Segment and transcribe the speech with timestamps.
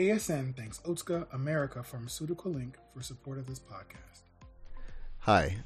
[0.00, 2.76] ASN thanks Otsuka America Pharmaceutical Inc.
[2.94, 4.22] for support of this podcast.
[5.18, 5.58] Hi,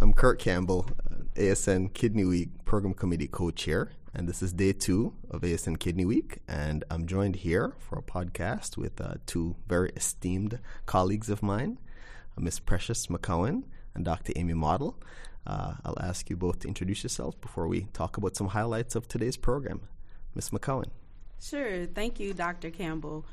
[0.00, 0.90] I'm Kirk Campbell,
[1.36, 6.04] ASN Kidney Week Program Committee co chair, and this is day two of ASN Kidney
[6.04, 6.38] Week.
[6.48, 11.78] And I'm joined here for a podcast with uh, two very esteemed colleagues of mine,
[12.36, 13.62] uh, Miss Precious McCowan
[13.94, 14.32] and Dr.
[14.34, 14.96] Amy Mottl.
[15.46, 19.06] Uh, I'll ask you both to introduce yourselves before we talk about some highlights of
[19.06, 19.82] today's program.
[20.34, 20.88] Miss McCowan.
[21.40, 21.86] Sure.
[21.86, 22.70] Thank you, Dr.
[22.70, 23.24] Campbell.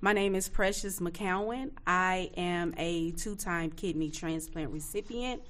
[0.00, 1.72] My name is Precious McCowan.
[1.84, 5.42] I am a two time kidney transplant recipient.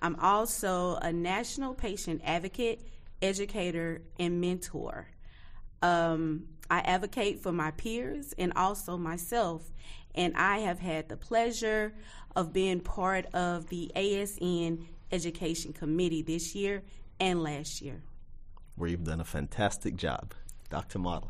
[0.00, 2.80] I'm also a national patient advocate,
[3.22, 5.06] educator, and mentor.
[5.82, 9.70] Um, I advocate for my peers and also myself,
[10.16, 11.94] and I have had the pleasure
[12.34, 16.82] of being part of the ASN Education Committee this year
[17.20, 18.02] and last year.
[18.74, 20.34] Where you've done a fantastic job.
[20.70, 20.98] Dr.
[20.98, 21.28] Mottl.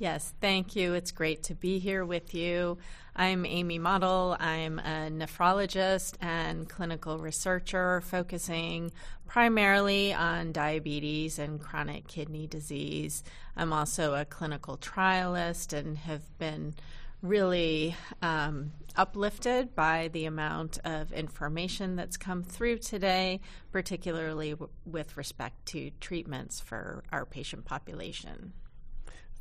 [0.00, 0.94] Yes, thank you.
[0.94, 2.78] It's great to be here with you.
[3.14, 4.34] I'm Amy Mottl.
[4.40, 8.92] I'm a nephrologist and clinical researcher focusing
[9.28, 13.22] primarily on diabetes and chronic kidney disease.
[13.54, 16.76] I'm also a clinical trialist and have been
[17.20, 25.18] really um, uplifted by the amount of information that's come through today, particularly w- with
[25.18, 28.54] respect to treatments for our patient population.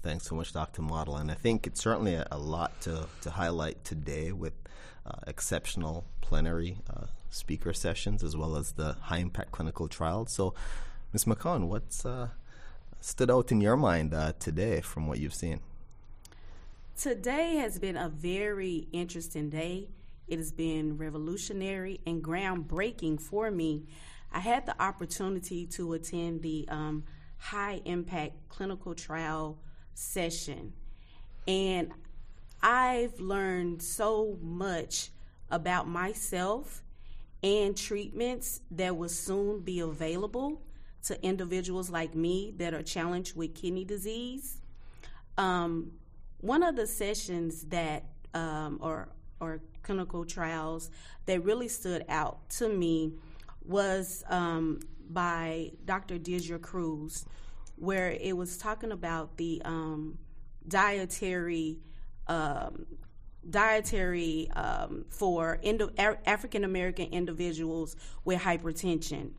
[0.02, 0.82] Thanks so much, Dr.
[0.82, 1.20] Mottl.
[1.20, 4.54] And I think it's certainly a, a lot to, to highlight today with
[5.06, 10.32] uh, exceptional plenary uh, speaker sessions as well as the high impact clinical trials.
[10.32, 10.54] So,
[11.12, 11.26] Ms.
[11.26, 12.30] McCowan, what's uh,
[13.02, 15.60] stood out in your mind uh, today from what you've seen?
[16.96, 19.90] Today has been a very interesting day.
[20.28, 23.84] It has been revolutionary and groundbreaking for me.
[24.32, 27.04] I had the opportunity to attend the um,
[27.38, 29.58] high impact clinical trial
[30.00, 30.74] session,
[31.48, 31.92] and
[32.62, 35.10] I've learned so much
[35.52, 36.84] about myself
[37.42, 40.62] and treatments that will soon be available
[41.04, 44.62] to individuals like me that are challenged with kidney disease.
[45.38, 45.92] Um,
[46.42, 48.04] one of the sessions that
[48.34, 49.10] um, or
[49.40, 50.92] or clinical trials
[51.26, 53.14] that really stood out to me
[53.66, 54.80] was um,
[55.10, 56.20] by Dr.
[56.20, 57.26] Deidra Crews,
[57.80, 60.18] where it was talking about the um,
[60.68, 61.80] dietary
[62.28, 62.86] um,
[63.50, 67.96] dietary um, for Indo- African American individuals
[68.26, 69.32] with hypertension.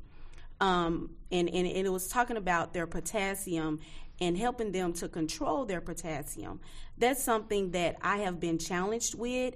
[0.60, 3.80] Um, and, and, and, it was talking about their potassium
[4.20, 6.60] and helping them to control their potassium.
[6.98, 9.54] That's something that I have been challenged with,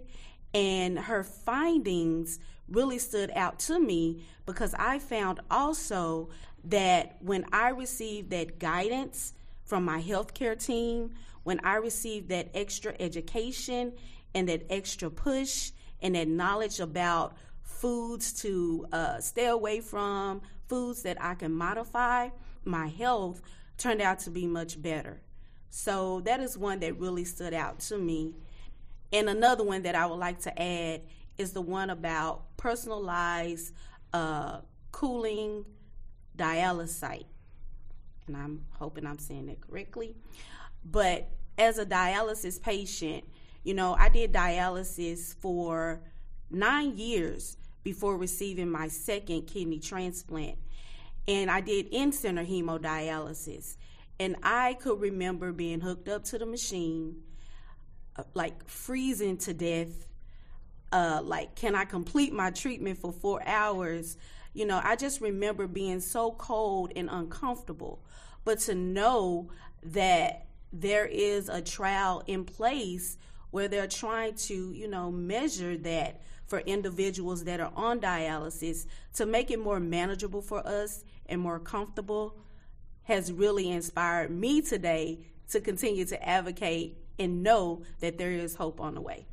[0.54, 6.30] and her findings really stood out to me because I found also
[6.64, 12.94] that when I received that guidance from my healthcare team, when I received that extra
[12.98, 13.92] education
[14.34, 21.02] and that extra push and that knowledge about foods to uh, stay away from, foods
[21.02, 22.30] that I can modify,
[22.64, 23.42] my health
[23.76, 25.20] turned out to be much better.
[25.70, 28.34] So that is one that really stood out to me.
[29.12, 31.02] And another one that I would like to add
[31.36, 33.74] is the one about personalized
[34.12, 34.60] uh,
[34.92, 35.64] cooling
[36.36, 37.26] dialysate.
[38.26, 40.14] And I'm hoping I'm saying that correctly.
[40.84, 41.28] But
[41.58, 43.24] as a dialysis patient,
[43.62, 46.00] you know, I did dialysis for
[46.50, 50.58] nine years before receiving my second kidney transplant
[51.26, 53.76] and I did in center hemodialysis.
[54.20, 57.22] And I could remember being hooked up to the machine,
[58.16, 60.06] uh, like freezing to death.
[60.92, 64.16] Uh, like, can I complete my treatment for four hours?
[64.54, 68.02] You know, I just remember being so cold and uncomfortable.
[68.44, 69.50] But to know
[69.82, 73.18] that there is a trial in place
[73.50, 79.26] where they're trying to, you know, measure that for individuals that are on dialysis to
[79.26, 82.36] make it more manageable for us and more comfortable
[83.04, 88.80] has really inspired me today to continue to advocate and know that there is hope
[88.80, 89.26] on the way.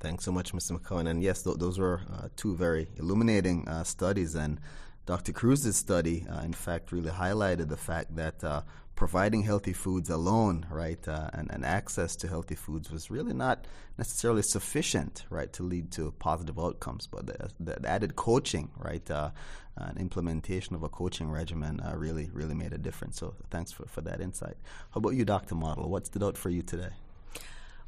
[0.00, 0.78] Thanks so much, Mr.
[0.78, 1.08] McCowan.
[1.08, 4.36] And yes, th- those were uh, two very illuminating uh, studies.
[4.36, 4.60] And
[5.06, 5.32] Dr.
[5.32, 8.62] Crews's study, uh, in fact, really highlighted the fact that uh,
[8.94, 13.64] providing healthy foods alone, right, uh, and, and access to healthy foods was really not
[13.96, 17.08] necessarily sufficient, right, to lead to positive outcomes.
[17.08, 19.30] But the, the added coaching, right, uh,
[19.76, 23.18] and implementation of a coaching regimen really, really made a difference.
[23.18, 24.56] So thanks for, for that insight.
[24.90, 25.56] How about you, Dr.
[25.56, 25.88] Mottl?
[25.88, 26.90] What stood out for you today?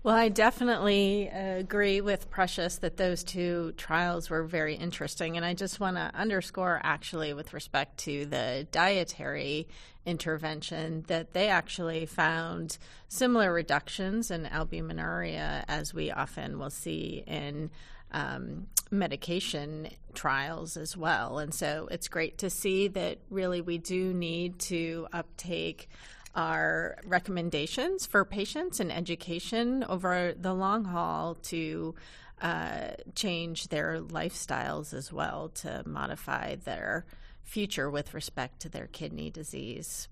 [0.02, 5.36] Well, I definitely agree with Precious that those two trials were very interesting.
[5.36, 9.68] And I just want to underscore, actually, with respect to the dietary
[10.06, 17.70] intervention, that they actually found similar reductions in albuminuria as we often will see in
[18.12, 21.38] um, medication trials as well.
[21.38, 25.90] And so it's great to see that really we do need to uptake
[26.34, 31.94] our recommendations for patients and education over the long haul to
[32.40, 37.04] uh, change their lifestyles as well to modify their
[37.42, 40.08] future with respect to their kidney disease.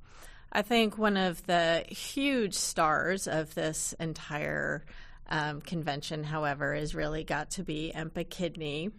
[0.53, 4.85] I think one of the huge stars of this entire
[5.29, 8.93] um, convention, however, has really got to be EMPA-KIDNey.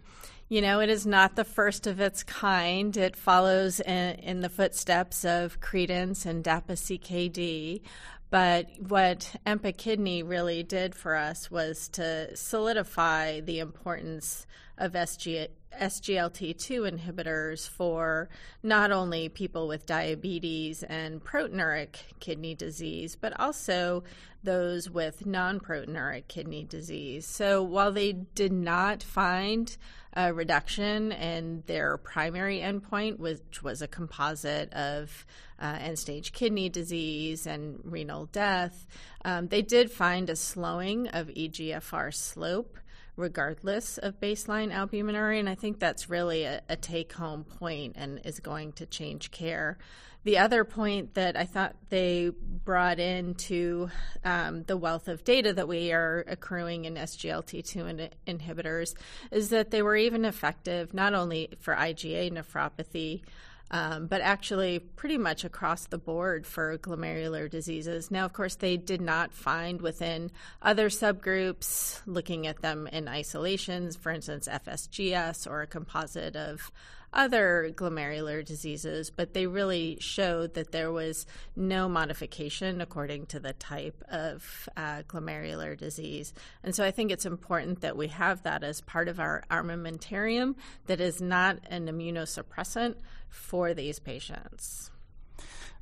[0.48, 2.96] You know, it is not the first of its kind.
[2.96, 7.82] It follows in, in the footsteps of Credence and DAPA-CKD.
[8.30, 14.46] But what EMPA-KIDNey really did for us was to solidify the importance
[14.78, 15.48] of SG,
[15.78, 18.28] SGLT2 inhibitors for
[18.62, 24.02] not only people with diabetes and proteinuric kidney disease, but also
[24.42, 27.26] those with non proteinuric kidney disease.
[27.26, 29.76] So while they did not find
[30.14, 35.26] a reduction in their primary endpoint, which was a composite of
[35.60, 38.86] uh, end stage kidney disease and renal death,
[39.24, 42.78] um, they did find a slowing of EGFR slope
[43.20, 45.38] regardless of baseline albuminuria.
[45.38, 49.30] And I think that's really a, a take home point and is going to change
[49.30, 49.78] care.
[50.22, 52.30] The other point that I thought they
[52.64, 53.88] brought into
[54.22, 58.94] um, the wealth of data that we are accruing in SGLT2 in- inhibitors
[59.30, 63.22] is that they were even effective not only for IgA nephropathy.
[63.72, 68.10] Um, but actually pretty much across the board for glomerular diseases.
[68.10, 73.94] Now, of course, they did not find within other subgroups, looking at them in isolations,
[73.94, 76.72] for instance, FSGS or a composite of
[77.12, 81.26] other glomerular diseases, but they really showed that there was
[81.56, 86.32] no modification according to the type of uh, glomerular disease.
[86.62, 90.54] And so I think it's important that we have that as part of our armamentarium
[90.86, 92.96] that is not an immunosuppressant
[93.28, 94.90] for these patients.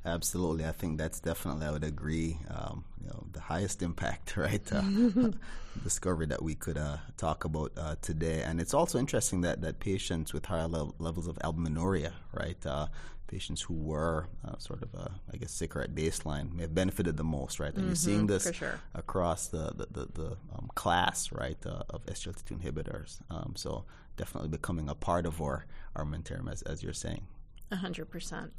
[0.05, 2.37] Absolutely, I think that's definitely I would agree.
[2.49, 4.61] Um, you know, the highest impact, right?
[4.71, 4.81] Uh,
[5.83, 9.79] discovery that we could uh, talk about uh, today, and it's also interesting that that
[9.79, 12.65] patients with higher le- levels of albuminuria, right?
[12.65, 12.87] Uh,
[13.27, 17.15] patients who were uh, sort of, uh, I guess, sicker at baseline may have benefited
[17.15, 17.67] the most, right?
[17.67, 18.79] And mm-hmm, you're seeing this sure.
[18.95, 23.19] across the the, the, the um, class, right, of SGLT2 inhibitors.
[23.29, 23.83] Um, so
[24.15, 25.65] definitely becoming a part of our
[25.95, 27.27] armamentarium, as as you're saying.
[27.71, 28.53] hundred percent.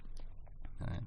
[0.80, 1.02] Right.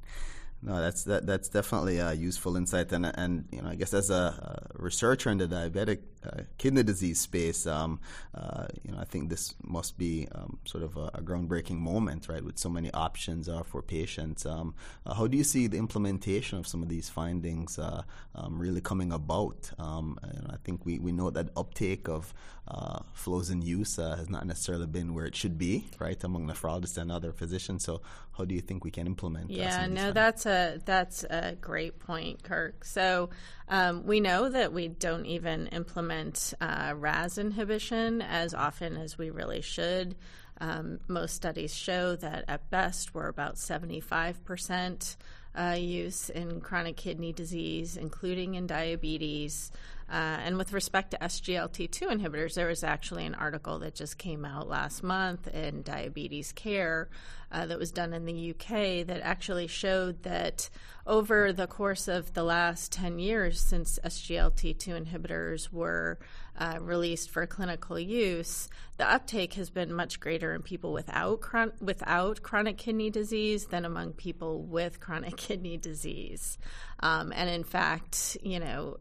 [0.66, 4.10] No, that's that, that's definitely a useful insight, and and you know I guess as
[4.10, 8.00] a, a researcher in the diabetic uh, kidney disease space, um,
[8.34, 12.30] uh, you know I think this must be um, sort of a, a, groundbreaking moment,
[12.30, 12.44] right?
[12.44, 14.74] With so many options uh, for patients, um,
[15.06, 18.04] uh, how do you see the implementation of some of these findings uh,
[18.36, 19.70] um, really coming about?
[19.78, 20.18] Um,
[20.50, 22.34] I think we, we know that uptake of
[22.70, 27.12] uh, Flozin use has not necessarily been where it should be, right, among nephrologists and
[27.12, 27.84] other physicians.
[27.84, 28.02] So
[28.38, 29.50] how do you think we can implement?
[29.50, 32.86] Yeah, no, that's a that's a great point, Kirk.
[32.86, 33.30] So
[33.68, 39.30] um, we know that we don't even implement uh, RAS inhibition as often as we
[39.30, 40.16] really should.
[40.62, 45.18] Um, most studies show that at best we're about seventy five percent.
[45.56, 49.72] Uh, use in chronic kidney disease, including in diabetes.
[50.10, 54.46] Uh, and with respect to SGLT2 inhibitors, there was actually an article that just came
[54.46, 57.10] out last month in Diabetes Care
[57.52, 60.70] uh, that was done in the UK that actually showed that
[61.06, 66.18] over the course of the last 10 years since SGLT2 inhibitors were
[66.58, 71.74] uh, released for clinical use, the uptake has been much greater in people without chron-
[71.82, 76.58] without chronic kidney disease than among people with chronic kidney disease.
[77.00, 78.98] Um, and in fact, you know,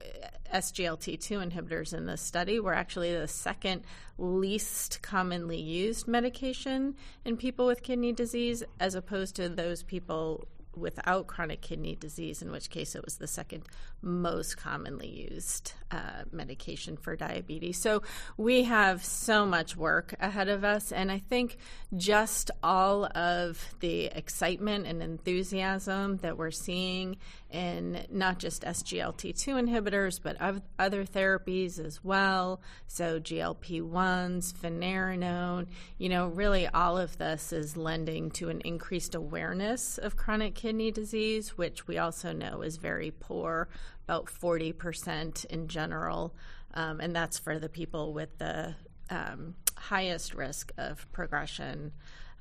[0.52, 3.82] SGLT2 inhibitors in this study were actually the second
[4.18, 6.94] least commonly used medication
[7.25, 12.50] in people with kidney disease, as opposed to those people without chronic kidney disease, in
[12.50, 13.64] which case it was the second
[14.00, 17.78] most commonly used uh, medication for diabetes.
[17.78, 18.02] So
[18.36, 21.58] we have so much work ahead of us, and I think
[21.96, 27.16] just all of the excitement and enthusiasm that we're seeing
[27.50, 30.36] in not just SGLT2 inhibitors, but
[30.78, 32.60] other therapies as well.
[32.86, 35.66] So GLP 1s, finerenone,
[35.98, 40.92] you know, really all of this is lending to an increased awareness of chronic kidney
[40.92, 43.69] disease, which we also know is very poor
[44.04, 46.33] about 40% in general,
[46.75, 48.76] um, and that's for the people with the
[49.11, 51.90] um, highest risk of progression.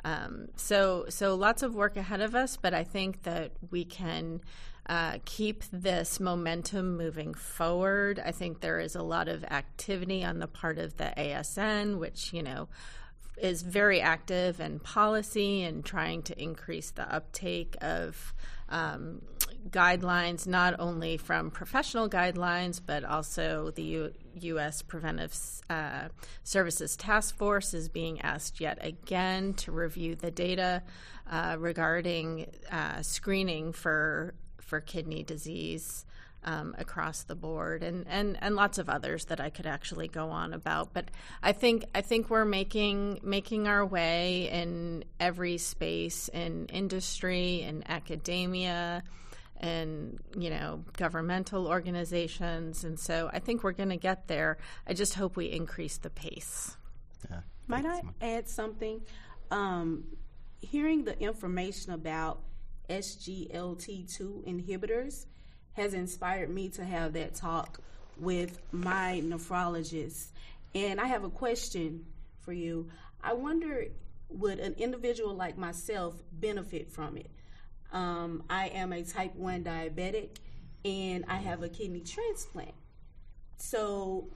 [0.05, 4.41] Um, so, so lots of work ahead of us, but I think that we can
[4.85, 8.21] uh, keep this momentum moving forward.
[8.23, 12.33] I think there is a lot of activity on the part of the ASN, which
[12.33, 12.67] you know
[13.37, 18.33] is very active in policy and trying to increase the uptake of
[18.69, 19.21] um,
[19.69, 24.81] guidelines, not only from professional guidelines, but also the U- U.S.
[24.81, 25.35] Preventive
[25.69, 26.07] uh,
[26.43, 30.83] Services Task Force is being asked yet again to review the data
[31.29, 36.05] uh, regarding uh, screening for for kidney disease
[36.43, 40.29] um, across the board, and, and, and lots of others that I could actually go
[40.29, 40.93] on about.
[40.93, 41.11] But
[41.43, 47.83] I think I think we're making making our way in every space in industry, in
[47.87, 49.03] academia,
[49.57, 54.57] and you know governmental organizations, and so I think we're going to get there.
[54.87, 56.75] I just hope we increase the pace.
[57.29, 59.01] Yeah, Might I add something?
[59.51, 60.05] Um,
[60.59, 62.41] hearing the information about
[62.89, 65.25] SGLT2 inhibitors
[65.73, 67.79] has inspired me to have that talk
[68.17, 70.27] with my nephrologist.
[70.75, 72.05] And I have a question
[72.39, 72.89] for you.
[73.23, 73.85] I wonder
[74.29, 77.29] would an individual like myself benefit from it?
[77.91, 80.37] Um, I am a type 1 diabetic
[80.85, 82.73] and I have a kidney transplant.
[83.57, 84.29] So,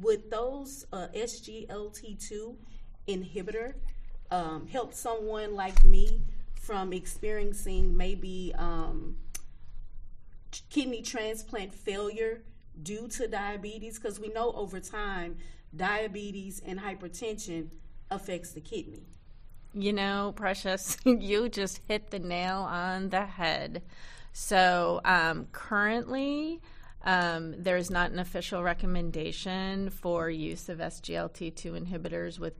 [0.00, 2.56] would those uh, SGLT2
[3.06, 3.74] inhibitor
[4.30, 6.22] um, help someone like me
[6.54, 9.16] from experiencing maybe um,
[10.70, 12.42] kidney transplant failure
[12.82, 13.98] due to diabetes?
[13.98, 15.36] Because we know over time,
[15.74, 17.68] diabetes and hypertension
[18.10, 19.06] affects the kidney.
[19.74, 23.82] You know, Precious, you just hit the nail on the head.
[24.32, 26.60] So, um, currently,
[27.04, 32.54] um, there is not an official recommendation for use of SGLT2 inhibitors with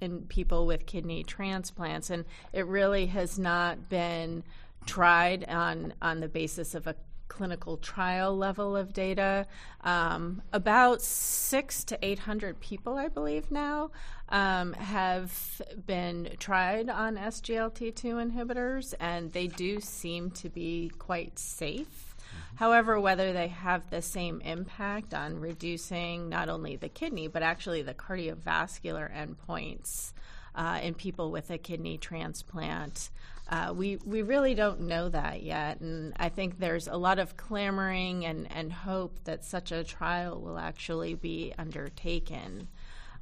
[0.00, 4.42] in people with kidney transplants, and it really has not been
[4.86, 6.96] tried on on the basis of a
[7.28, 9.46] clinical trial level of data.
[9.82, 13.90] Um, about six to eight hundred people, I believe, now
[14.28, 22.14] um, have been tried on SGLT2 inhibitors, and they do seem to be quite safe.
[22.56, 27.82] However, whether they have the same impact on reducing not only the kidney, but actually
[27.82, 30.12] the cardiovascular endpoints
[30.54, 33.10] uh, in people with a kidney transplant,
[33.48, 35.80] uh, we, we really don't know that yet.
[35.80, 40.40] And I think there's a lot of clamoring and, and hope that such a trial
[40.40, 42.68] will actually be undertaken.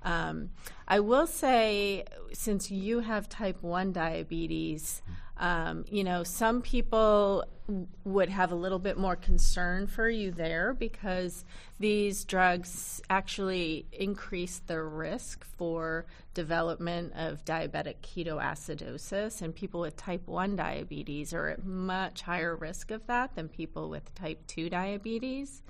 [0.05, 0.51] Um,
[0.87, 5.03] I will say, since you have type 1 diabetes,
[5.43, 7.45] um, you know, some people
[8.05, 11.45] would have a little bit more concern for you there because
[11.81, 20.29] these drugs actually increase the risk for development of diabetic ketoacidosis, and people with type
[20.29, 25.61] 1 diabetes are at much higher risk of that than people with type 2 diabetes.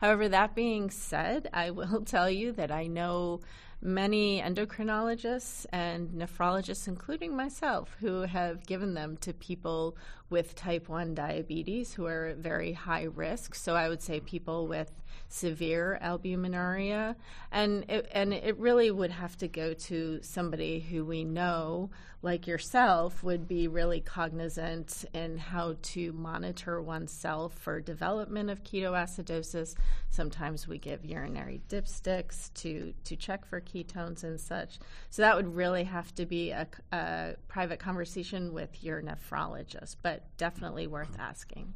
[0.00, 3.42] However, that being said, I will tell you that I know
[3.82, 9.96] many endocrinologists and nephrologists, including myself, who have given them to people
[10.28, 13.54] with type 1 diabetes who are at very high risk.
[13.54, 14.92] So I would say people with
[15.28, 17.16] severe albuminuria.
[17.50, 21.90] And it, and it really would have to go to somebody who we know,
[22.22, 29.74] like yourself, would be really cognizant in how to monitor oneself for development of ketoacidosis.
[30.10, 34.78] Sometimes we give urinary dipsticks to, to check for ketones and such.
[35.10, 40.22] So that would really have to be a, a private conversation with your nephrologist, but
[40.36, 41.74] definitely worth asking.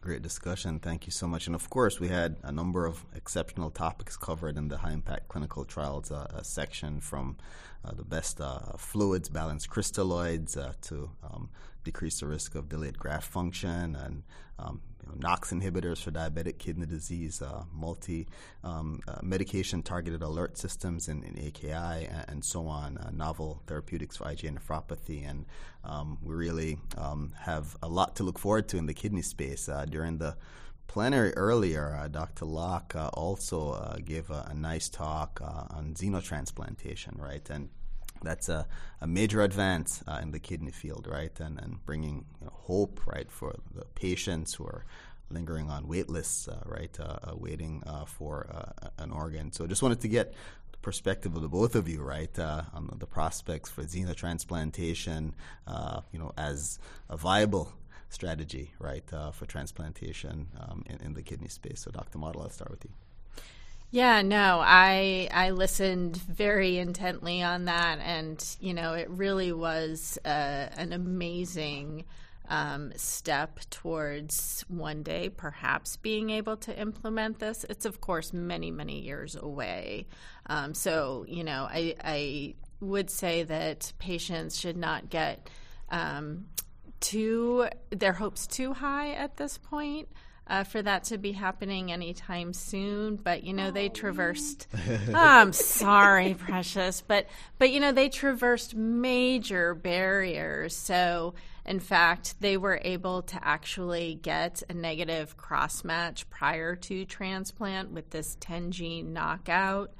[0.00, 0.78] Great discussion.
[0.78, 1.46] Thank you so much.
[1.46, 5.28] And of course, we had a number of exceptional topics covered in the high impact
[5.28, 7.36] clinical trials uh, uh, section from
[7.84, 11.50] uh, the best uh, fluids, balanced crystalloids, uh, to um,
[11.84, 14.22] decrease the risk of delayed graft function and
[14.58, 18.26] um, you know, NOX inhibitors for diabetic kidney disease, uh, multi
[18.62, 23.62] um, uh, medication targeted alert systems in, in AKI, and, and, so on, uh, novel
[23.66, 25.28] therapeutics for IgA nephropathy.
[25.28, 25.46] And
[25.84, 29.68] um, we really um, have a lot to look forward to in the kidney space.
[29.68, 30.36] Uh, during the
[30.86, 32.44] plenary earlier, uh, Dr.
[32.44, 37.48] Locke uh, also gave a, a, nice talk on xenotransplantation, right?
[37.48, 37.70] And
[38.22, 38.66] that's a,
[39.00, 41.38] a major advance uh, in the kidney field, right?
[41.40, 44.84] And, and bringing you know, hope, right, for the patients who are
[45.30, 49.52] lingering on wait lists, uh, right, uh, uh waiting uh, for uh, an organ.
[49.52, 50.34] So just wanted to get
[50.72, 55.32] the perspective of the both of you, right, on the prospects for xenotransplantation,
[56.12, 57.72] you know, as a viable
[58.08, 61.80] strategy, right, for transplantation um, in, in the kidney space.
[61.80, 62.18] So, Dr.
[62.18, 63.09] Mottl, I'll start with you.
[63.92, 70.16] Yeah, no, I I listened very intently on that, and you know, it really was
[70.24, 70.28] uh,
[70.76, 72.04] an amazing
[72.48, 77.64] um, step towards one day perhaps being able to implement this.
[77.68, 80.06] It's of course many many years away,
[80.46, 85.50] um, so you know, I I would say that patients should not get
[85.90, 86.46] um,
[87.00, 90.08] too their hopes too high at this point
[90.50, 93.16] uh, for that to be happening anytime soon.
[93.16, 94.66] But you know, oh, they traversed.
[94.74, 97.28] oh, I'm sorry, precious, but
[97.58, 100.76] but you know, they traversed major barriers.
[100.76, 107.04] So in fact, they were able to actually get a negative cross match prior to
[107.04, 109.92] transplant with this 10 gene knockout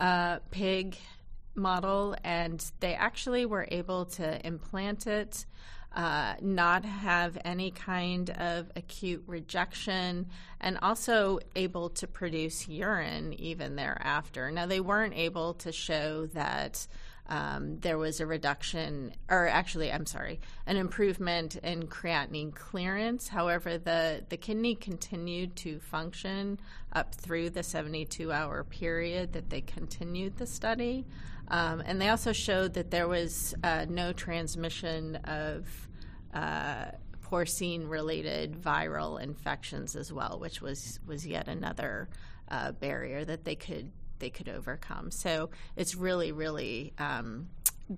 [0.00, 0.96] uh, pig
[1.54, 5.46] model, and they actually were able to implant it
[5.94, 10.26] uh, not have any kind of acute rejection,
[10.60, 14.50] and also able to produce urine even thereafter.
[14.50, 16.86] Now, they weren't able to show that.
[17.28, 23.28] Um, there was a reduction, or actually, I'm sorry, an improvement in creatinine clearance.
[23.28, 26.58] However, the, the kidney continued to function
[26.92, 31.06] up through the 72 hour period that they continued the study.
[31.52, 35.68] Um, and they also showed that there was uh, no transmission of
[36.32, 36.86] uh,
[37.20, 42.08] porcine related viral infections as well, which was, was yet another
[42.50, 43.92] uh, barrier that they could
[44.22, 45.10] they could overcome.
[45.10, 47.48] So it's really, really um,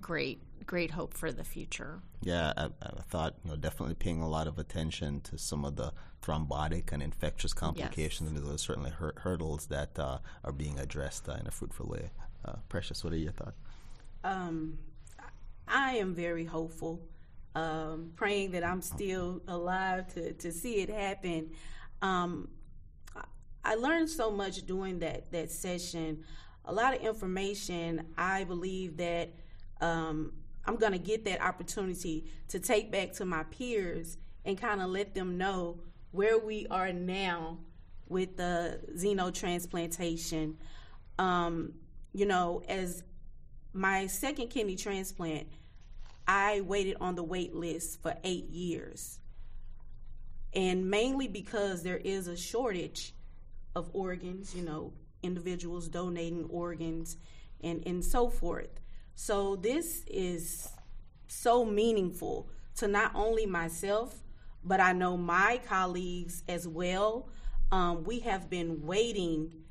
[0.01, 2.01] great, great hope for the future.
[2.21, 5.75] Yeah, I, I, thought you know definitely paying a lot of attention to some of
[5.75, 5.93] the
[6.23, 8.31] thrombotic and infectious complications.
[8.31, 8.41] Yes.
[8.41, 11.87] Mean, those are certainly hur- hurdles that uh, are being addressed uh, in a fruitful
[11.87, 12.09] way.
[12.45, 13.57] Uh, Precious, what are your thoughts?
[14.23, 14.77] Um,
[15.67, 17.01] I am very hopeful,
[17.55, 21.51] um, praying that I'm still alive to, to see it happen.
[22.01, 22.49] Um,
[23.63, 26.23] I learned so much during that that session.
[26.65, 28.05] A lot of information.
[28.17, 29.29] I believe that
[29.81, 30.33] um,
[30.65, 34.89] I'm going to get that opportunity to take back to my peers and kind of
[34.89, 35.79] let them know
[36.11, 37.57] where we are now
[38.07, 40.55] with the xenotransplantation.
[41.17, 41.73] Um,
[42.15, 43.03] you know, as
[43.73, 45.47] my second kidney transplant,
[46.25, 49.19] I waited on the wait list for eight years.
[50.53, 53.13] And mainly because there is a shortage
[53.75, 57.17] of organs, you know, individuals donating organs
[57.61, 58.79] and, and so forth.
[59.15, 60.69] So this is
[61.27, 64.23] so meaningful to not only myself,
[64.63, 67.27] but I know my colleagues as well.
[67.73, 69.64] Um, we have been waiting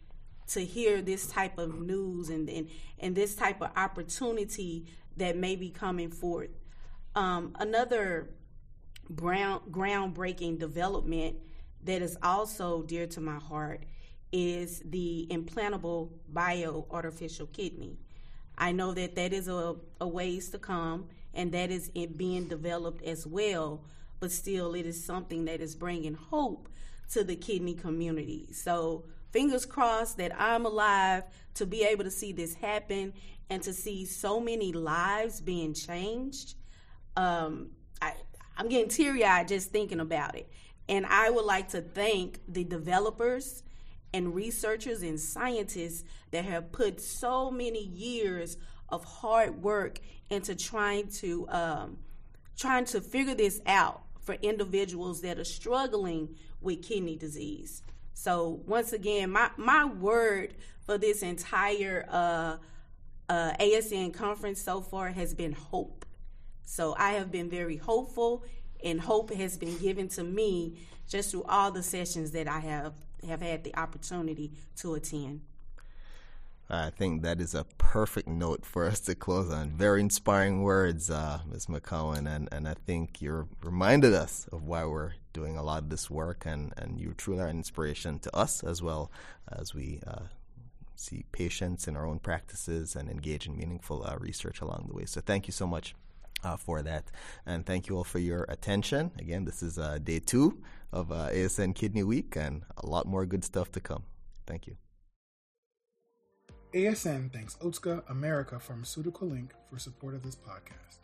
[0.49, 5.57] to hear this type of news and, and, and this type of opportunity that may
[5.57, 6.51] be coming forth.
[7.15, 8.31] Um, another
[9.15, 11.37] ground, groundbreaking development
[11.85, 13.85] that is also dear to my heart
[14.33, 17.97] is the implantable bio artificial kidney.
[18.59, 23.05] I know that that is a, a ways to come and that is being developed
[23.05, 23.85] as well,
[24.21, 26.69] but still it is something that is bringing hope
[27.11, 28.49] to the kidney community.
[28.53, 33.13] So fingers crossed that I'm alive to be able to see this happen
[33.51, 36.55] and to see so many lives being changed.
[37.17, 37.71] Um,
[38.01, 38.13] I,
[38.57, 40.49] I'm getting teary eyed just thinking about it.
[40.89, 43.65] And I would like to thank the developers
[44.13, 48.57] and researchers and scientists that have put so many years
[48.89, 49.99] of hard work
[50.31, 51.99] into trying to um,
[52.57, 57.83] trying to figure this out for individuals that are struggling with kidney disease.
[58.15, 60.55] So once again, my my word
[60.87, 62.57] for this entire uh,
[63.29, 66.07] uh, ASN conference so far has been hope.
[66.65, 68.45] So I have been very hopeful,
[68.83, 72.95] and hope has been given to me just through all the sessions that I have
[73.27, 75.43] have had the opportunity to attend.
[76.71, 79.71] I think that is a perfect note for us to close on.
[79.71, 81.67] Very inspiring words, uh, Ms.
[81.67, 85.91] McCowan, and, and I think you reminded us of why we're doing a lot of
[85.91, 89.11] this work, and, and you truly are an inspiration to us as well
[89.53, 90.23] as we uh,
[90.97, 95.05] see patients in our own practices and engage in meaningful uh, research along the way.
[95.05, 95.95] So thank you so much
[96.45, 97.11] uh, for that.
[97.47, 99.13] And thank you all for your attention.
[99.19, 103.27] Again, this is uh, day two of uh, ASN Kidney Week and a lot more
[103.27, 104.05] good stuff to come.
[104.47, 104.84] Thank you.
[106.75, 109.51] ASN thanks Otsuka America Pharmaceutical Inc.
[109.71, 111.04] for support of this podcast.